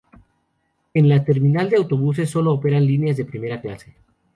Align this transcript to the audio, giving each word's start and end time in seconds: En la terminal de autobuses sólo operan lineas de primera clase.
En 0.95 1.07
la 1.09 1.23
terminal 1.23 1.69
de 1.69 1.77
autobuses 1.77 2.27
sólo 2.31 2.53
operan 2.53 2.87
lineas 2.87 3.17
de 3.17 3.25
primera 3.25 3.61
clase. 3.61 3.93